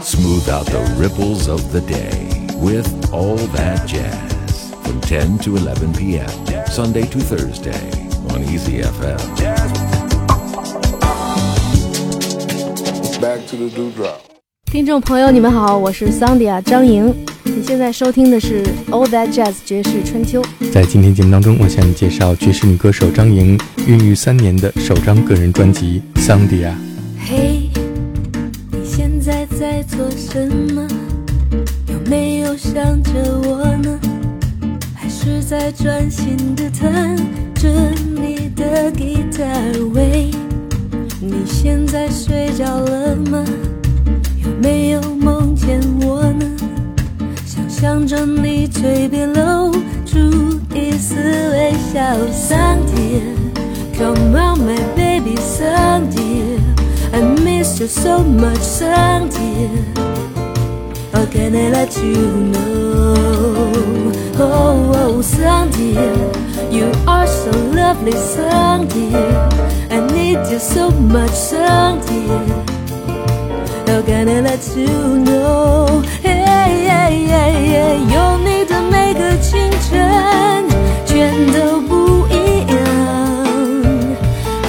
[0.00, 5.92] Smooth out the ripples of the day with All That Jazz from 10 to 11
[5.94, 6.28] p.m.
[6.66, 7.90] Sunday to Thursday
[8.32, 9.18] on Easy FM.
[13.20, 14.20] Back to the dewdrop.
[14.70, 17.12] 听众朋友，你们好，我是桑迪亚张莹。
[17.42, 20.44] 你现在收听的是 All That Jazz 爵士春秋。
[20.72, 23.58] 在今天节目当中，我向你介绍爵士女歌手张莹
[23.88, 26.70] 孕育三年的首张个人专辑《桑迪亚》。
[30.32, 30.86] 什么？
[31.88, 33.10] 有没有想着
[33.48, 33.98] 我呢？
[34.94, 37.16] 还是在专心的弹
[37.56, 37.68] 着
[38.14, 39.42] 你的吉他？
[39.92, 40.30] 喂，
[41.20, 43.44] 你现在睡着了吗？
[44.44, 46.46] 有没有梦见我呢？
[47.44, 49.72] 想象着你嘴边露
[50.06, 50.16] 出
[50.72, 52.00] 一丝微笑
[52.32, 59.89] ，Sandy，Come on my baby Sandy，I miss you so much, Sandy.
[61.49, 63.15] Sandy。How can I let you know?
[64.37, 65.95] Oh, oh, Sandy,
[66.71, 69.15] you are so lovely, Sandy.
[69.89, 72.27] I need you so much, Sandy.
[73.87, 76.03] How can I let you know?
[76.21, 80.65] Hey, hey, hey, hey, 有你的每个清晨，
[81.05, 82.77] 全都不一样。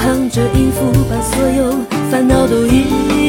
[0.05, 1.75] 哼着音符，把所有
[2.11, 3.20] 烦恼都遗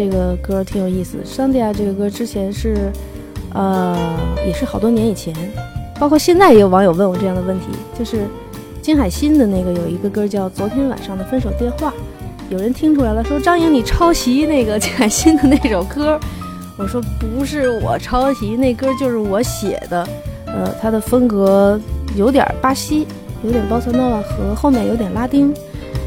[0.00, 1.18] 这个歌挺有意思。
[1.26, 2.90] 桑迪亚这个歌之前是，
[3.52, 3.94] 呃，
[4.46, 5.34] 也是好多年以前，
[5.98, 7.66] 包括现在也有网友问我这样的问题，
[7.98, 8.24] 就是
[8.80, 11.90] 金海心的那个有一个歌叫《昨天晚上的分手电话》，
[12.48, 16.18] 有人听出来了，说张颖你抄袭那个金海心的那首歌。
[16.78, 20.08] 我说不是我抄袭，那歌就是我写的。
[20.46, 21.78] 呃，它的风格
[22.16, 23.06] 有点巴西，
[23.44, 25.52] 有点波萨诺瓦和后面有点拉丁，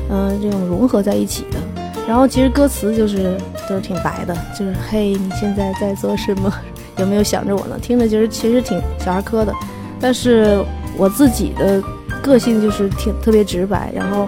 [0.10, 1.60] 嗯、这种融合在一起的。
[2.08, 3.38] 然后其实歌词就是
[3.68, 6.54] 都是挺白的，就是嘿，你现在在做什么？
[6.98, 7.78] 有没有想着我呢？
[7.82, 9.54] 听着就是其实挺小儿科的，
[10.00, 10.64] 但是
[10.96, 11.82] 我自己的
[12.22, 14.28] 个性就是挺特别直白，然后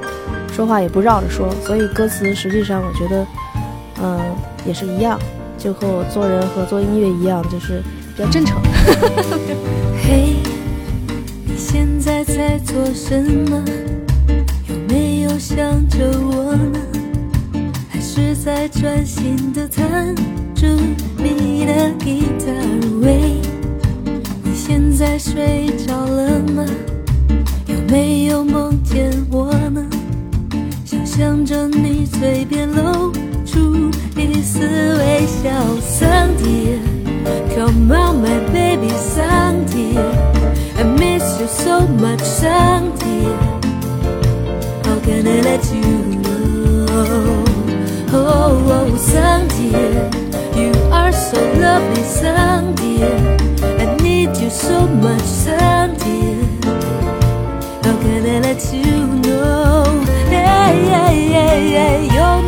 [0.51, 3.27] 说话也不绕着说，所以歌词实际上我觉得，
[4.01, 4.19] 嗯、
[4.65, 5.19] 也是一样，
[5.59, 7.83] 就和我做人和做音乐一样，就是
[8.15, 8.57] 比较真诚。
[10.01, 10.37] 嘿，
[11.45, 13.63] 你现在在做什么？
[14.67, 16.79] 有没有想着我呢？
[18.15, 20.15] 还是在专心的弹
[20.55, 20.65] 着
[21.17, 22.45] 你的吉他？
[23.01, 23.41] 喂，
[24.41, 26.65] 你现在睡着了吗？
[27.67, 29.85] 有没有梦见我呢？
[30.85, 33.11] 想象着你嘴边露
[33.45, 35.49] 出一丝微笑
[35.81, 36.79] ，Sandy。
[37.53, 39.97] Come on, my baby, Sandy.
[40.77, 43.25] I miss you so much, Sandy.
[44.85, 45.41] How can I
[48.57, 49.67] Oh, oh, Sandy,
[50.57, 53.03] you are so lovely, Sandy.
[53.83, 56.39] I need you so much, Sandy.
[57.83, 59.83] How can I let you know?
[60.29, 62.41] Hey, hey, hey, hey, 有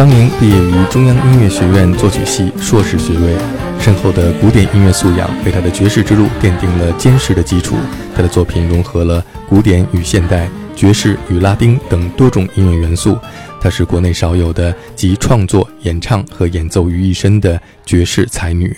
[0.00, 3.36] 张莹毕业于中央音乐学院作曲系硕士学位，
[3.78, 7.76] 深厚的古典音乐素养为她的爵士之路奠定了坚实的基础。
[8.16, 13.18] 她的作品融合了古典与现代、爵士与拉丁等多种音乐元素。
[13.60, 18.74] 她是国内少有的集创作、演唱和演奏于一身的爵士才女。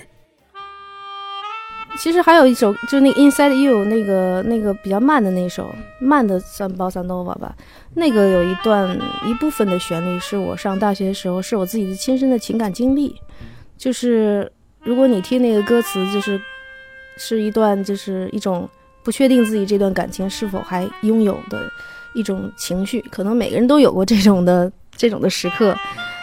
[1.99, 7.55] 其实还有一首，就那个 Inside You 那个那个比较慢的那首，慢的算 Bossa Nova 吧。
[7.95, 13.15] 那个有一段一部分的旋律是我上大学的时候，是我自己的亲身的情感经历。
[13.77, 14.51] 就是
[14.81, 16.41] 如果你听那个歌词，就是
[17.19, 18.69] 是一段就是一种
[19.05, 21.71] 不确定自己这段感情是否还拥有的
[22.15, 25.77] 一种情绪，可能每个人都有过这种的这种的时刻。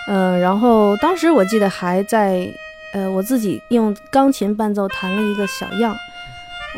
[0.07, 2.51] 嗯，然后当时我记得还在。
[2.93, 5.95] 呃，我自己用钢琴伴奏弹了一个小样，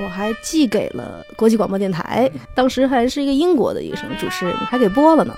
[0.04, 5.34] 我还寄给了国际广播电台，当时还是一个英国的一个什么主持人，还给播了呢。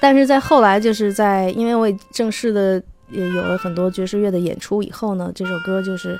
[0.00, 6.18] 但是在后来，就是在因为我也正式的也有了很多爵士乐的演出以后呢，这首歌就是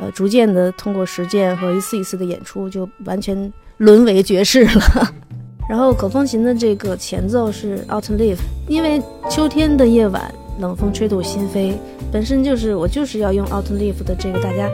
[0.00, 5.14] 呃逐渐的通过实践和一次一次的演出，就完全沦为爵士了。
[5.68, 10.32] 然后口风琴的这个前奏是 Out Live，因为秋天的夜晚。
[10.58, 11.74] 冷风吹动心扉，
[12.10, 14.70] 本身就是我就是要用《Autumn Leaf》的这个大家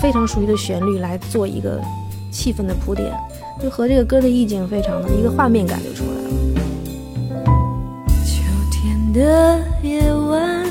[0.00, 1.80] 非常熟悉的旋律来做一个
[2.30, 3.12] 气氛的铺垫，
[3.60, 6.30] 就和这个歌的意境非常的一个画面感就出来了。
[8.24, 10.66] 秋天的夜晚，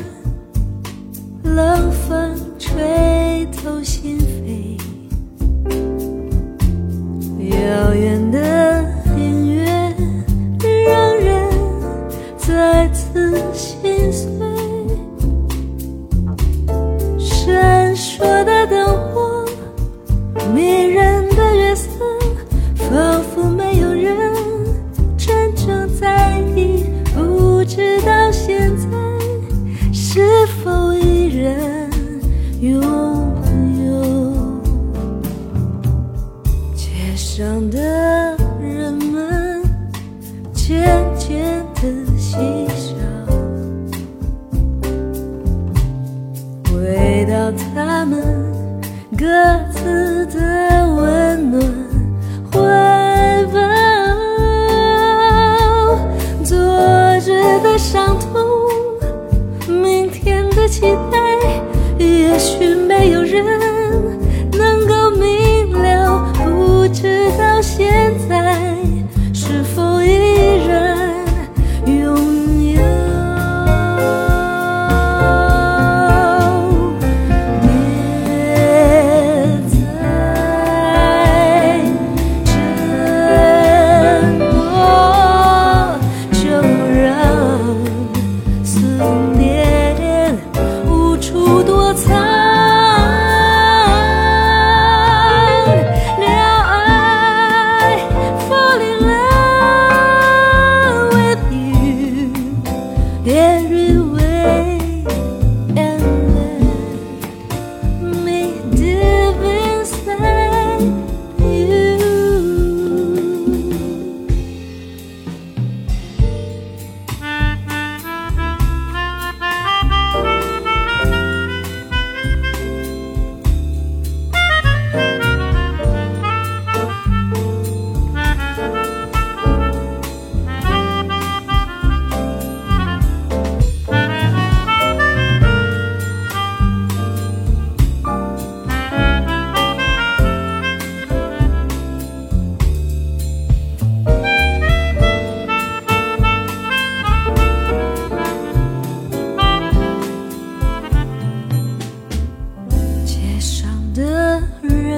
[1.43, 4.77] 冷风吹透心扉，
[7.49, 8.85] 遥远的
[9.17, 9.65] 音乐
[10.85, 11.49] 让人
[12.37, 14.42] 再次心碎。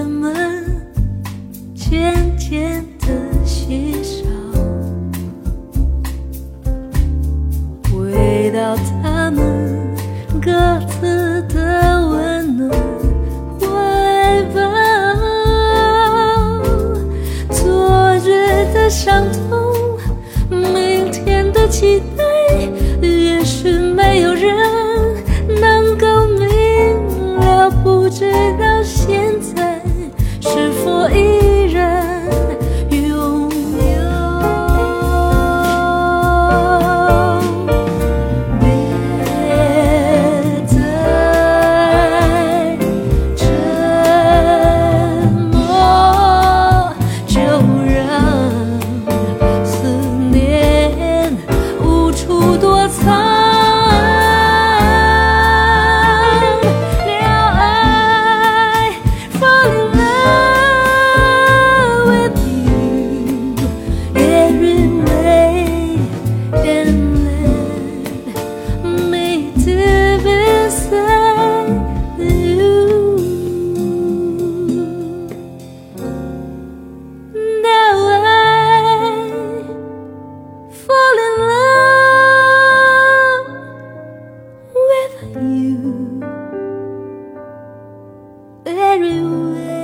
[0.05, 0.63] 我们
[1.74, 2.85] 渐渐
[88.65, 89.75] very well.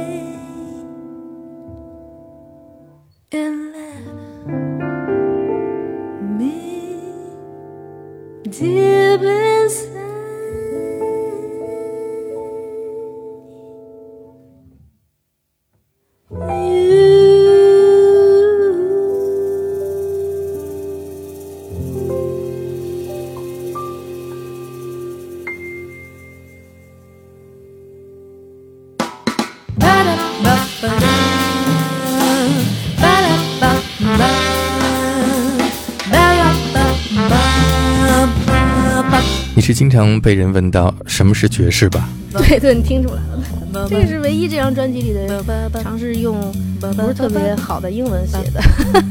[39.72, 42.10] 是经常被人问到什么是爵士吧？
[42.36, 46.36] 对对，你听出来了， 这是唯一这张专辑里的尝试用
[46.80, 48.62] 不是特别好的英文写的，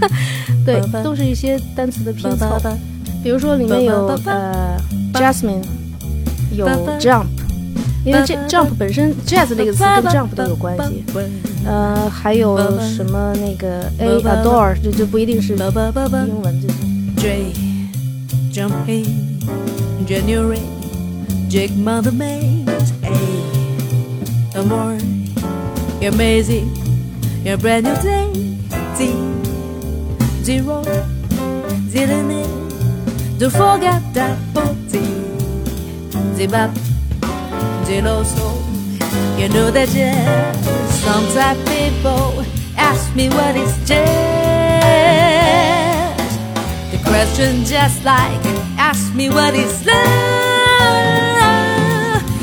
[0.67, 2.61] 对，都是一些单词的拼凑。
[3.23, 4.77] 比如说里面有呃
[5.15, 5.63] Jasmine，
[6.53, 6.67] 有
[6.99, 7.25] Jump，
[8.05, 11.05] 因为这 Jump 本身 Jazz 这个词跟 Jump 都有关系。
[11.67, 15.59] 呃，还有什么那个 A Adore，这就不一定是英
[16.43, 16.77] 文这种。
[20.07, 20.63] January,
[21.49, 23.13] Jake Mother Mays, A,
[24.53, 24.99] the more,
[26.01, 26.75] you're amazing,
[27.45, 28.33] you're brand new day,
[28.97, 29.13] Z,
[30.43, 30.83] zero,
[31.89, 32.45] zero,
[33.39, 34.99] don't forget that for Z,
[36.37, 36.71] zebop,
[37.85, 38.63] zero soul,
[39.39, 40.57] you know that jazz,
[41.03, 42.45] sometimes people
[42.77, 44.11] ask me what is jazz.
[46.91, 49.95] The question just like ask me what is love.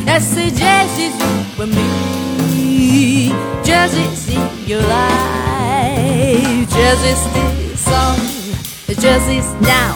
[0.08, 3.34] I say jazz is you and me.
[3.66, 6.70] Jazz is in your life.
[6.70, 8.20] Jazz is this song.
[9.04, 9.96] Jazz is now.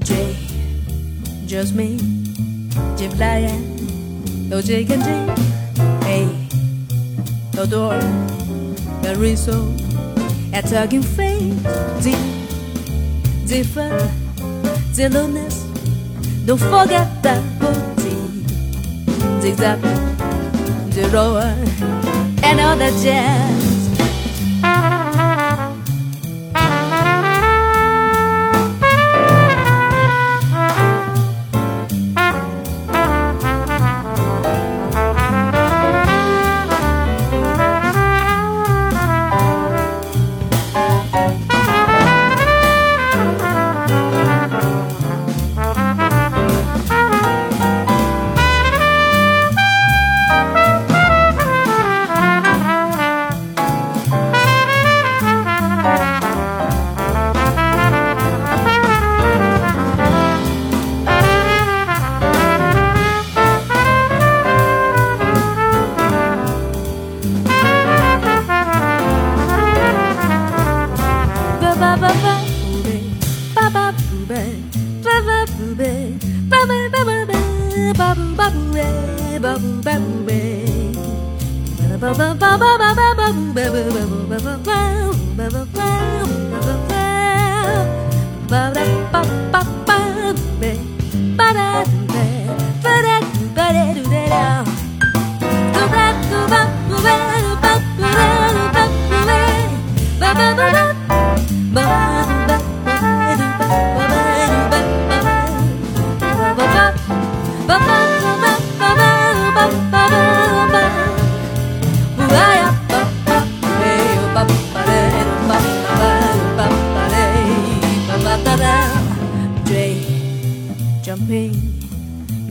[0.00, 0.36] J,
[1.46, 1.96] just me.
[2.98, 3.62] J Brian.
[4.50, 5.10] No J can J.
[6.04, 6.16] A,
[7.56, 7.98] no door.
[9.00, 9.80] The reason
[10.52, 11.54] at talking face
[12.02, 12.49] Z
[13.50, 14.00] different
[14.94, 15.66] zillowness
[16.46, 18.14] don't forget that booty
[19.40, 19.80] zigzag
[20.92, 21.34] zero
[22.44, 23.69] and all that jazz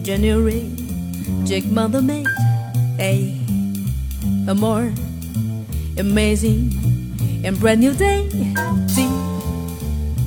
[0.10, 0.66] January
[1.46, 2.26] Jake Mother made
[2.98, 3.38] A
[4.50, 4.90] A more.
[6.02, 6.74] Amazing
[7.46, 8.26] and brand new day
[8.90, 9.06] Z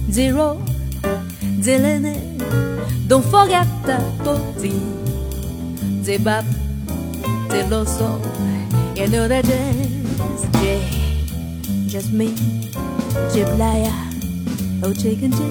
[0.06, 0.62] zero
[1.66, 2.06] Dylan
[3.08, 3.98] don't forget the
[6.06, 6.46] Z bop
[7.50, 8.22] Z low soul
[8.94, 10.78] you know that jazz J
[11.90, 12.30] just me
[13.34, 13.90] J playa
[14.86, 15.42] oh chicken J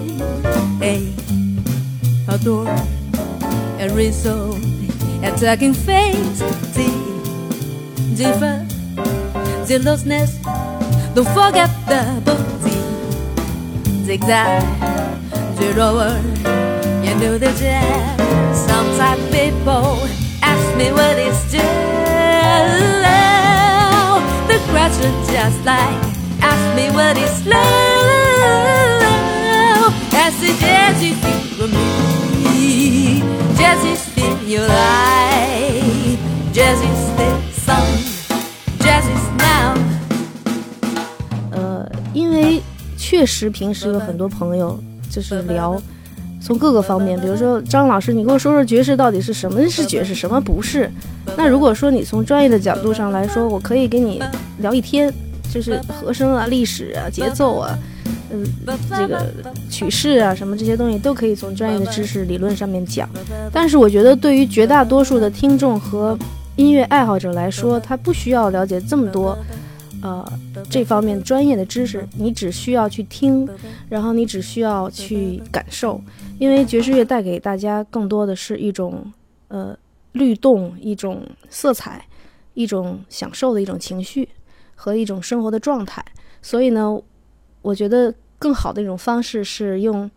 [0.79, 0.95] A
[2.31, 3.00] adore
[3.81, 4.57] and result.
[5.23, 6.41] Attacking face
[6.73, 7.11] Z
[8.15, 8.71] different
[9.65, 10.31] zealousness
[11.15, 12.77] don't forget the booty
[14.05, 14.61] zigzag
[15.57, 15.88] zero
[17.05, 18.19] you know the jazz.
[18.67, 19.97] Sometimes people
[20.43, 22.71] ask me what is jazz
[24.51, 26.01] the question just like
[26.41, 27.61] ask me what is love
[30.13, 32.00] as the jazz you feel me
[33.71, 36.19] jazz is in your life
[36.51, 37.87] jazz is the song
[38.79, 39.73] jazz is now
[42.97, 44.77] 确实平时有很多朋友
[45.09, 45.81] 就是聊，
[46.41, 50.89] 从各个方面，比如说张老师，你给我说说爵士到底是什么是爵士，什么不是？
[51.37, 54.21] 那如果说你从专业的角度上来说，我可以跟你
[54.59, 55.13] 聊一天，
[55.53, 57.77] 就是和声啊、历史啊、节奏啊。
[58.33, 58.45] 嗯，
[58.89, 59.25] 这个
[59.69, 63.09] 曲式啊，什么这些东西都可以从专业的知识理论上面讲。
[63.51, 66.17] 但是我觉得，对于绝大多数的听众和
[66.55, 69.38] 音乐爱好者来说，他不需要了解这么多，
[70.01, 70.25] 呃，
[70.69, 72.07] 这方面专业的知识。
[72.17, 73.47] 你只需要去听，
[73.89, 76.01] 然后你只需要去感受，
[76.39, 79.03] 因为爵士乐带给大家更多的是一种
[79.50, 79.77] 呃
[80.13, 82.05] 律动、一种色彩、
[82.53, 84.29] 一种享受的一种情绪
[84.75, 86.03] 和一种生活的状态。
[86.41, 86.97] 所以呢。
[87.61, 90.09] 我觉得更好的一种方式是用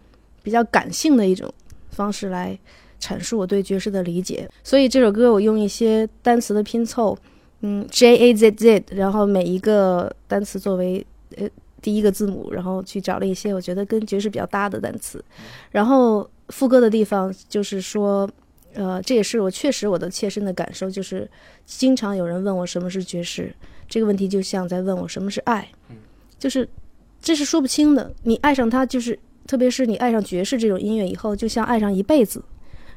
[0.43, 1.53] 比较感性的一种
[1.91, 2.59] 方式来
[2.99, 4.49] 阐述我对爵士的理解。
[4.63, 7.17] 所以这首歌我用一些单词的拼凑，
[7.61, 11.05] 嗯，J A Z Z，然后每一个单词作为
[11.37, 11.47] 呃
[11.83, 15.23] 第一个字母，然后去找了一些我觉得跟爵士比较搭的单词。
[15.71, 18.29] 然后副歌的地方就是说，
[18.73, 21.31] 呃，这也是我确实我的切身的感受，就是
[21.67, 23.55] 经常有人问我什么是爵士，
[23.87, 25.69] 这个问题就像在问我什么是爱，
[26.39, 26.67] 就是。
[27.25, 28.13] 这是说不清的。
[28.23, 32.45] 你爱上他，就是特别是你爱上爵士这种音乐以后，就像爱上一辈子。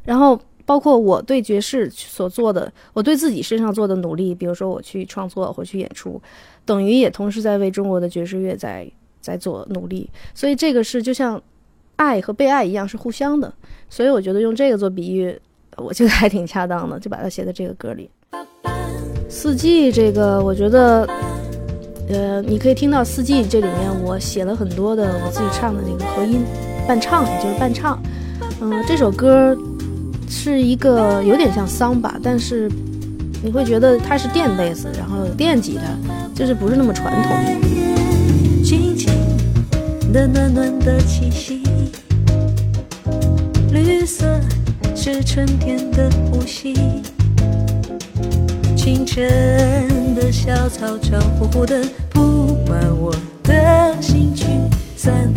[0.03, 6.21] 然后，包括我对爵士所做的，我对自己身上做的努力，比如说我去创作或去演出，
[6.65, 8.85] 等于也同时在为中国的爵士乐在
[9.21, 10.09] 在做努力。
[10.35, 11.41] 所以，这个是就像
[11.95, 13.51] 爱和被爱一样，是互相的。
[13.89, 15.33] 所以，我觉得用这个做比喻，
[15.77, 18.09] 我觉得还挺恰当的，就把它写在这个歌里。
[19.29, 21.07] 四季这个，我觉得。
[22.09, 26.41] 呃，你可以听到《四季》这里面，我写了很多的我自己唱的那个和音
[26.87, 28.01] 伴唱，就是伴唱。
[28.61, 29.55] 嗯，这首歌
[30.29, 32.71] 是一个有点像桑巴，但是
[33.43, 35.83] 你会觉得它是电贝斯，然后有电吉他，
[36.33, 38.63] 就是不是那么传统。
[38.63, 39.11] 轻轻
[40.13, 41.61] 的暖暖的气息，
[43.71, 44.39] 绿色
[44.95, 46.73] 是春天的呼吸。
[48.77, 54.45] 清晨的小草，潮乎乎的铺满我的心去
[54.95, 55.31] 散。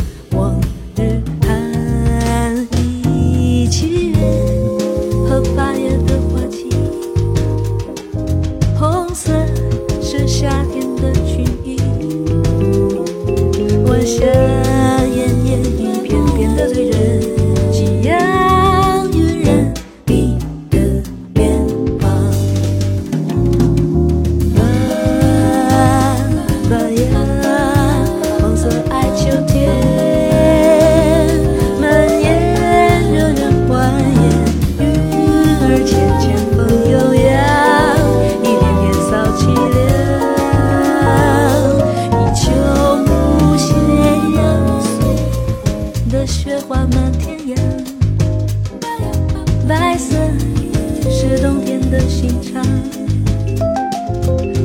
[51.91, 52.65] 的心肠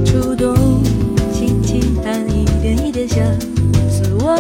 [0.06, 0.56] 触动
[1.34, 3.24] 心情，但一点一点想，
[3.90, 4.36] 死亡。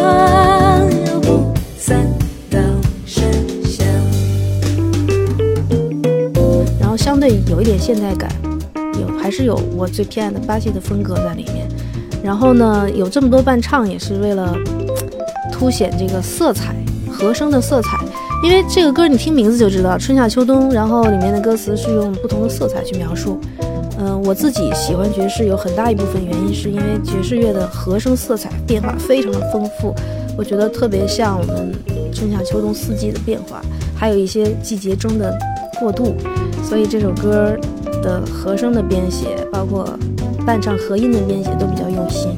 [6.79, 8.29] 然后相对有一点现代感
[8.99, 11.67] 有还是有我最偏爱的巴西的风格在里面，
[12.23, 14.55] 然后呢，有这么多伴唱也是为了
[15.51, 16.75] 凸显这个色彩
[17.11, 17.97] 和声的色彩，
[18.45, 23.39] 因为这个歌你听名字就知道春夏秋冬，然后里面的歌词是用不同的色彩去描述。
[23.97, 29.95] 嗯，我自己喜欢爵士有很大一部分原因是因为爵士乐的和声色彩变化非常的丰富，
[30.38, 31.73] 我觉得特别像我们
[32.13, 33.63] 春夏秋冬四季的变化，
[33.97, 35.36] 还有一些季节中的
[35.79, 36.15] 过渡，
[36.63, 37.58] 所以这首歌。
[38.03, 39.97] 的和声的编写，包括
[40.45, 42.38] 伴唱和音的编写，都比较用心。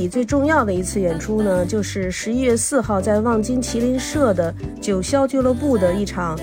[0.00, 6.38] 年年底最重要的一次演出呢，就是十一月四号在望京麒麟社的九霄俱乐部的一场，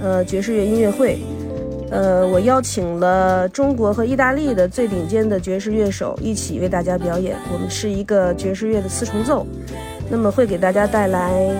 [0.00, 1.18] 呃，爵士乐音乐会。
[1.90, 7.36] 呃，我邀请了中国和意大利的最顶尖的爵士乐手一起为大家表演。
[7.52, 9.46] 我们是一个爵士乐的四重奏，
[10.08, 11.54] 那么会给大家带来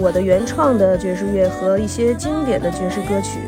[0.00, 3.40] 我的原创的爵士乐和一些经典的爵士歌曲。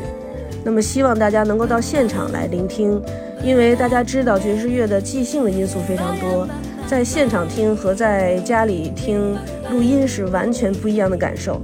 [0.63, 3.01] 那么希望大家能够到现场来聆听，
[3.43, 6.47] 因为大家知道爵士乐的即兴的因素非常多，
[6.87, 9.37] 在现场听和在家里听
[9.69, 11.61] 录音是完全不一样的感受。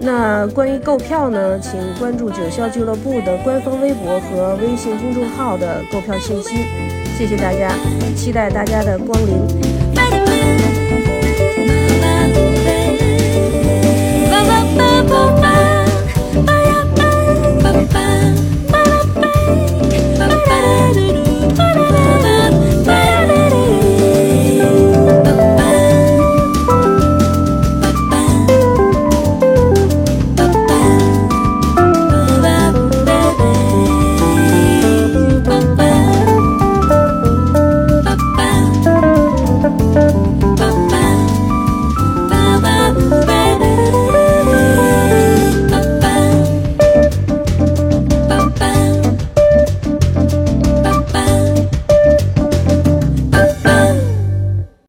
[0.00, 6.56] 那关于购票呢，请关注九霄俱乐部的官方微博和微信公众号的购票信息。
[7.16, 7.70] 谢谢大家，
[8.16, 9.83] 期待大家的光临。